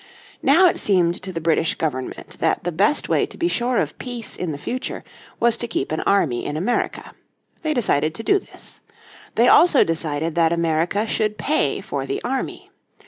Now 0.41 0.65
it 0.65 0.79
seemed 0.79 1.21
to 1.21 1.31
the 1.31 1.39
British 1.39 1.75
Government 1.75 2.37
that 2.39 2.63
the 2.63 2.71
best 2.71 3.07
way 3.07 3.27
to 3.27 3.37
be 3.37 3.47
sure 3.47 3.77
of 3.77 3.95
peace 3.99 4.35
in 4.35 4.51
the 4.51 4.57
future 4.57 5.03
was 5.39 5.57
to 5.57 5.67
keep 5.67 5.91
an 5.91 5.99
army 6.01 6.43
in 6.43 6.57
America. 6.57 7.13
They 7.61 7.75
decided 7.75 8.15
to 8.15 8.23
do 8.23 8.39
this. 8.39 8.81
They 9.35 9.47
also 9.47 9.83
decided 9.83 10.33
that 10.33 10.51
America 10.53 11.05
should 11.05 11.37
pay 11.37 11.81
for 11.81 12.07
the 12.07 12.19
army. 12.23 12.71